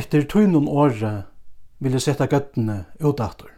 [0.00, 1.10] Etter tøynun åre
[1.82, 3.50] vil jeg sette gøttene utdator.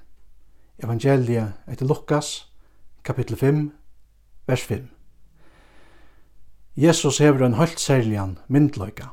[0.82, 2.48] Evangeliet etter Lukas,
[3.06, 3.60] kapittel 5,
[4.50, 4.88] vers 5.
[6.82, 9.12] Jesus hever en høyt særligan myndløyga.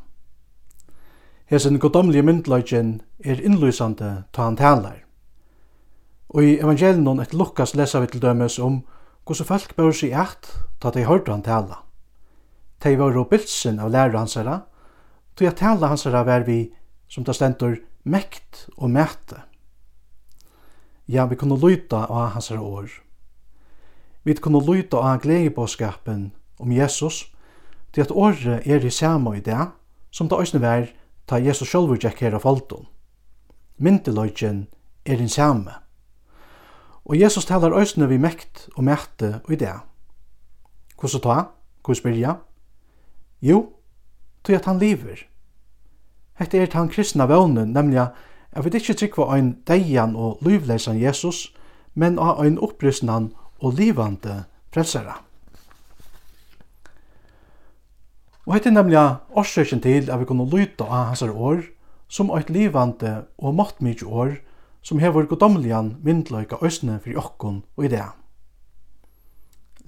[1.52, 5.04] Hesen godomlige myndløygen er innlysande ta han talar.
[6.34, 8.82] Og i evangelien etter Lukas lesa vi til dømes om
[9.28, 10.50] hvordan folk bør seg eit
[10.82, 11.84] ta de hørte han tala.
[12.82, 14.64] De var jo bilsen av lærer hans herra,
[15.36, 16.62] tog jeg tala hans herra var vi
[17.09, 19.44] som det stendur mekt og mæte.
[21.09, 22.90] Ja, vi kunne lyta av hans år.
[24.23, 27.31] Vi kunne lyta av gledebåskapen om Jesus,
[27.94, 29.72] til at året er i samme i det,
[30.12, 30.90] som det òsne vær,
[31.26, 32.86] ta Jesus sjálfur gekk her av faldun.
[33.78, 34.67] Myndeløgjen
[35.05, 35.73] er i samme.
[37.05, 39.73] Og Jesus talar òsne vi mekt og mæte og i det.
[41.00, 41.38] Hvordan ta?
[41.81, 42.36] Hvordan spyrja?
[43.41, 43.73] Jo,
[44.44, 45.29] til at han lever.
[46.40, 48.14] Hetta er tann kristna vónin, nemliga
[48.56, 51.50] at vi ikki tryggva ein deian og livleisan Jesus,
[51.94, 55.20] men av ein upprystnan og livande frelsara.
[58.48, 59.04] Og hetta er nemliga
[59.36, 61.68] orsøkjen til at vi kunne lyta av hans år,
[62.08, 64.38] som eit livande og måttmykje år,
[64.81, 68.08] som hever godomlian myndløyka òsne fyrir okkon og i det.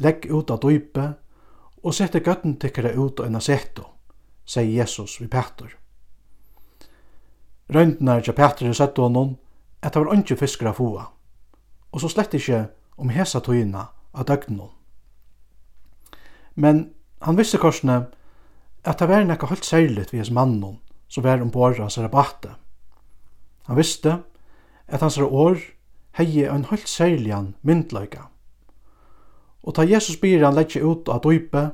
[0.03, 1.13] Legg ut av dype,
[1.81, 3.87] og sette gøtten tykkere ut av en asetto,
[4.45, 5.80] sier Jesus vi Petter.
[7.71, 9.37] Røyndnar til Petri sett honom
[9.81, 11.05] at det var ikke fiskar av fua,
[11.91, 12.65] og så slett ikke
[12.97, 14.69] om hesa tøyina av døgnon.
[16.55, 16.89] Men
[17.21, 18.05] han visste korsene
[18.83, 22.55] at det var nekka helt særligt vi hans mannen som var ombord hans rabatte.
[23.67, 24.17] Han visste
[24.87, 25.59] at hans år
[26.17, 28.27] hei en holdt særligan myndløyga.
[29.63, 31.69] Og ta Jesus byr han leggja ut av døype,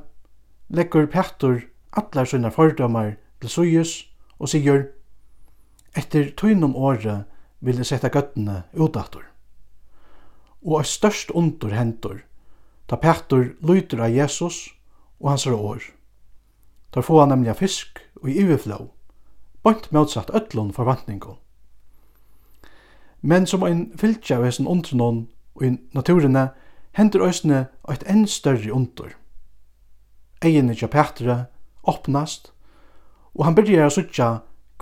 [0.68, 1.64] leggur Petter
[1.96, 3.94] allar sine fordomar til suyus
[4.38, 4.84] og sigur,
[5.98, 7.26] Etter tøynum året
[7.64, 9.24] vil jeg sette gøttene utdator.
[10.62, 12.20] Og er størst under hendur,
[12.86, 14.68] ta Petur lyter av Jesus
[15.18, 15.82] og hans år.
[16.94, 18.78] Tar få han nemlig fisk og i iverflå,
[19.62, 21.36] bant motsatt øtlån forvantningon.
[23.20, 25.26] Men som ein fylgja av hessen undrenon
[25.58, 26.52] og i naturene,
[26.94, 29.16] hendur òsne eit enn større undur.
[30.42, 31.38] Egin ikkje Petre
[31.82, 32.52] åpnast,
[33.34, 34.28] og han byrjar a suttja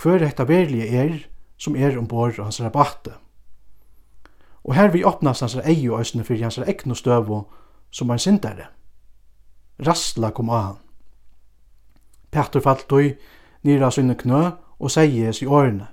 [0.03, 1.19] hver hetta verlige er
[1.57, 3.15] som er ombord av hans rabatte.
[4.65, 7.47] Og her vi åpnast hans eie og øsne fyrir hans egnu støvo
[7.91, 8.69] som ein sindare.
[9.87, 10.79] Rastla kom av han.
[12.31, 13.15] Petter falt ui
[13.65, 14.43] nira sinne knø
[14.79, 15.87] og seies i årene.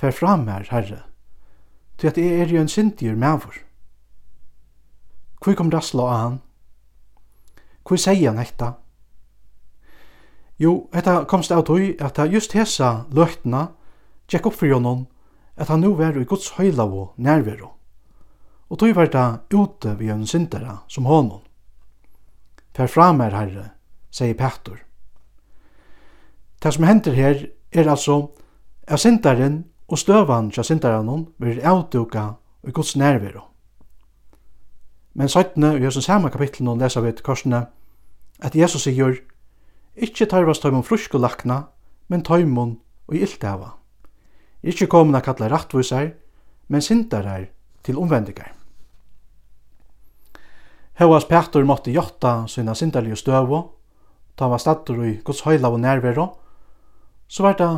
[0.00, 1.02] Fær fram her, herre,
[1.98, 3.58] til at jeg er jo en sindier mævur.
[5.44, 6.38] Hvor kom Rasla av han?
[7.84, 8.74] Hvor sier han etta?
[10.60, 13.70] Jo, hetta komst av tøy at det just hesa løgtene
[14.28, 15.06] tjekk opp for jonon
[15.56, 17.70] at han nu var i Guds høyla og nærvero.
[18.68, 21.40] Og tøy var det ute vi en syndere som honom.
[22.76, 23.64] Per fram er herre,
[24.12, 24.76] sier Petur.
[26.60, 28.20] Det som hender her er altså
[28.86, 32.34] at synderen og støvan til synderen vil avduka
[32.68, 33.48] i Guds nærvero.
[35.14, 35.64] Men 17.
[35.64, 37.66] i Jesus samme kapittel, nå leser vi til korsene
[38.38, 39.16] at Jesus sier
[40.00, 41.66] ikkje tarvast tøymon frusku lakna,
[42.08, 42.78] men tøymon
[43.08, 43.74] og iltava.
[44.62, 46.12] Ikkje komin a kalla rattvísar,
[46.68, 47.48] men sindarar
[47.82, 48.54] til omvendigar.
[51.00, 53.60] Hevas Petur måtte jotta sina sindarlige støvo,
[54.36, 56.26] ta var stattur i Guds høyla og nærvero,
[57.28, 57.70] så var det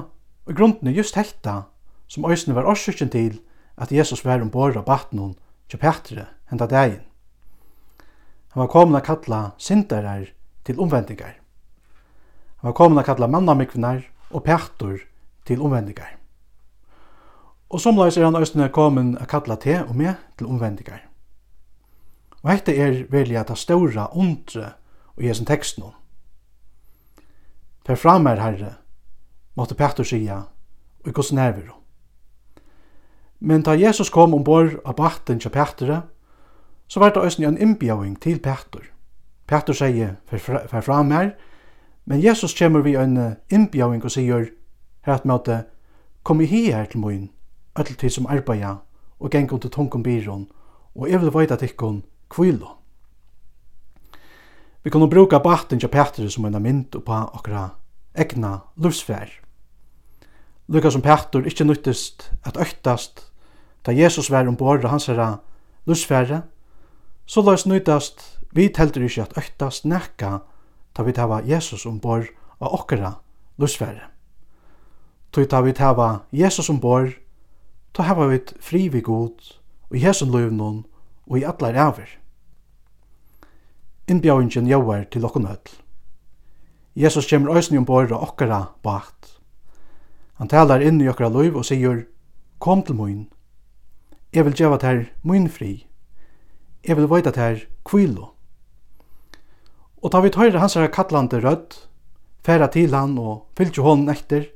[0.50, 1.62] i grunden just helta
[2.10, 3.38] som òsne var årsøkjen til
[3.76, 5.36] at Jesus var ombord av batnon
[5.70, 7.04] til Petre henda dagen.
[8.52, 10.26] Han var komin a kalla sindarar
[10.64, 11.41] til omvendigar.
[12.62, 15.00] Han var komin að kalla mannamikvinar og pættur
[15.44, 16.14] til omvendingar.
[17.74, 21.02] Og somleis er han æstene komin að kalla te og me til omvendingar.
[22.42, 24.76] Og hette er velja ta stóra undre
[25.16, 25.90] og jesun tekst nu.
[27.82, 28.76] Per framer herre,
[29.58, 30.44] måtte Petter sija,
[31.02, 31.72] og i gos nerver.
[33.40, 36.02] Men da Jesus kom ombord av batten til Petter,
[36.86, 38.86] så var det æstene en innbjøving til Petter.
[39.50, 41.34] Petter sier, fer framer,
[42.04, 44.48] Men Jesus kommer vi en innbjaving og sier,
[45.06, 45.64] her at møte,
[46.22, 47.30] kom i hi her til moin,
[47.78, 48.76] öll tid som arbeida,
[49.20, 50.48] og geng under tungum byrån,
[50.94, 52.76] og jeg vil veida tikkun kvilo.
[54.82, 57.68] Vi kunne bruka baten til Petri som en mynd på okra
[58.18, 59.30] egna lufsfær.
[60.68, 63.28] Lukka som Petur ikkje nyttist at øktast
[63.86, 65.40] da Jesus var ombord og hans herra
[65.86, 66.42] lufsfære,
[67.26, 68.22] så løs nyttast
[68.52, 70.38] vi telter ikkje at øktast nekka
[70.94, 72.28] ta vi tava Jesus ombord
[72.60, 73.14] og okkara
[73.58, 74.08] lusverre.
[75.32, 77.14] Tog ta vi tava Jesus ombord,
[77.92, 79.40] ta hava vi fri vi god,
[79.90, 80.84] og Jesu løvnån,
[81.26, 82.18] og i atlar æver.
[84.08, 85.76] Innbjauingen jauar til okkun høll.
[86.94, 89.38] Jesus kjemur òsni ombord og okkara bakt.
[90.36, 92.06] Han talar inn i okkara løyv og sier,
[92.58, 93.28] Kom til moin.
[94.32, 95.86] Jeg vil djeva ter moin fri.
[96.84, 98.31] Jeg vil vajta ter kvilo.
[100.02, 101.76] Og ta vi tøyre hans her kattlande rødd,
[102.42, 104.48] færa til han og fylltje hånden etter,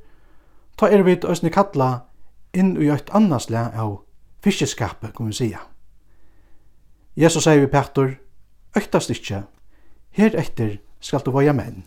[0.77, 2.07] ta er vi òsne kattla
[2.53, 4.01] inn i eit annars le av
[4.43, 5.61] fiskeskapet, kan vi sija.
[7.15, 8.17] Jesus sier vi Petur,
[8.77, 9.45] øktast ikkje,
[10.19, 11.85] her etter skal du vaja menn.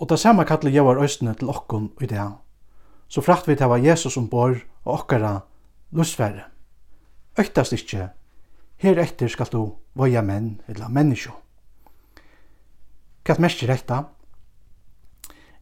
[0.00, 2.24] Og det samme kallet jeg var østene til okkon i det.
[3.08, 5.42] Så frakt vi til var Jesus ombord og okkara
[5.92, 6.48] lusfære.
[7.38, 8.08] Øktast ikkje,
[8.82, 11.36] her etter skal du vaja menn, eller menneskje.
[13.22, 13.98] Hva merker dette?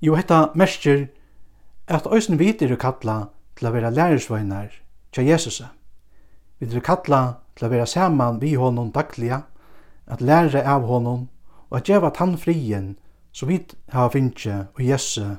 [0.00, 1.10] Jo, hetta mestir
[1.90, 3.18] at øysen vitir er kalla
[3.58, 4.72] til å være lærersvøgnar
[5.12, 5.60] til Jesus.
[6.58, 7.20] Vi er kalla
[7.56, 9.42] til å være saman vi honom dagliga,
[10.06, 11.28] at lære av honom
[11.68, 12.94] og at gjeva tann frien
[13.32, 13.60] som vi
[13.92, 15.36] har finnje og Jesu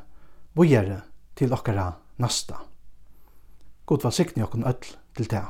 [0.54, 1.02] vågjere
[1.36, 1.90] til okkara
[2.22, 2.62] nasta.
[3.86, 5.44] God var sikni okkon öll til det.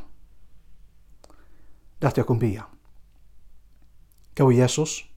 [2.01, 2.63] Lette okkon bia.
[4.37, 5.10] Gå Jesus,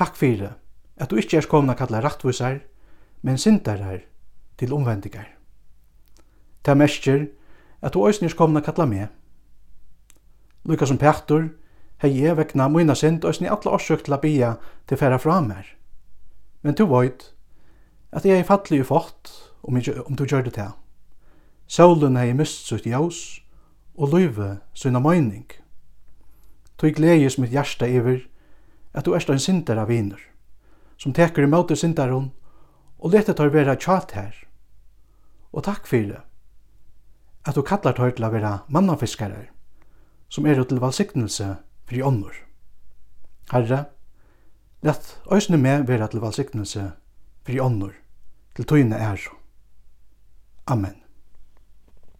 [0.00, 0.54] Takk fyrir
[0.96, 2.62] at du ikkje er komna kalla rattvisar,
[3.20, 4.00] men syndarar
[4.56, 5.26] til omvendigar.
[6.64, 7.26] Ta mestjer
[7.84, 9.10] at du òsni er komna kalla meg.
[10.64, 11.50] Lukas som Petur,
[12.00, 14.54] hei jeg vekna moina sind òsni alla årsøk til a bia
[14.88, 15.68] til færa fra mer.
[16.62, 17.34] Men du veit
[18.12, 20.72] at jeg er fattelig fått om, jeg, om du gjør det til.
[21.68, 23.42] Solen hei mist sitt jaus
[23.96, 25.44] og løyve sina møyning.
[26.78, 28.24] Tog gledes mitt hjärsta iver,
[28.92, 30.20] at du erst en av viner,
[30.96, 32.30] som teker imot syndaron
[32.98, 34.34] og leter tar vera tjat her.
[35.52, 36.22] Og takk fyrir
[37.46, 39.48] at du kallar tar til å vera mannafiskare,
[40.28, 41.56] som er til valsiktnelse
[41.86, 42.34] for i ånder.
[43.50, 43.86] Herre,
[44.82, 46.92] lett òsne med vera til valsignelse
[47.46, 47.94] fyrir ånder,
[48.54, 49.24] til tøyne er.
[50.70, 50.99] Amen.